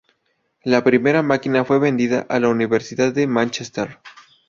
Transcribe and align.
La 0.63 0.83
primera 0.83 1.21
máquina 1.21 1.63
fue 1.63 1.77
vendida 1.77 2.21
a 2.27 2.39
la 2.39 2.49
Universidad 2.49 3.13
de 3.13 3.27
Mánchester. 3.27 3.99